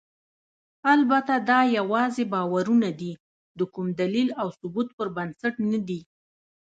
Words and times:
البته 0.93 1.33
دا 1.49 1.59
یواځې 1.77 2.23
باورونه 2.33 2.89
دي، 2.99 3.11
د 3.57 3.59
کوم 3.73 3.87
دلیل 4.01 4.29
او 4.41 4.47
ثبوت 4.59 4.87
پر 4.97 5.07
بنسټ 5.15 5.53
نه 5.71 5.79
دي. 5.87 6.01